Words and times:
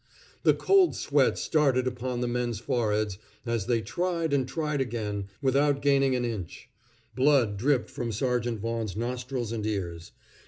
The 0.41 0.55
cold 0.55 0.95
sweat 0.95 1.37
started 1.37 1.85
upon 1.85 2.21
his 2.21 2.27
men's 2.27 2.57
foreheads 2.59 3.19
as 3.45 3.67
they 3.67 3.81
tried 3.81 4.33
and 4.33 4.47
tried 4.47 4.81
again, 4.81 5.25
without 5.43 5.79
gaining 5.79 6.15
an 6.15 6.25
inch. 6.25 6.69
Blood 7.15 7.55
dripped 7.55 7.91
from 7.91 8.11
Sergeant 8.11 8.61
Vaughan's 8.61 8.95
nostrils 8.95 9.51
and 9.51 9.63
ears. 9.63 10.11